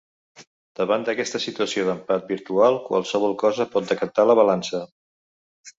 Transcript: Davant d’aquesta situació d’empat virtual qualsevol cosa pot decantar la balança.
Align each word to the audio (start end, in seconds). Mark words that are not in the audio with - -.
Davant 0.79 1.05
d’aquesta 1.09 1.41
situació 1.43 1.85
d’empat 1.89 2.25
virtual 2.33 2.81
qualsevol 2.89 3.39
cosa 3.47 3.71
pot 3.77 3.95
decantar 3.95 4.31
la 4.31 4.39
balança. 4.45 4.85